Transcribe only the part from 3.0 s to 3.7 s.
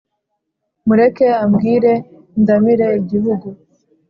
igihugu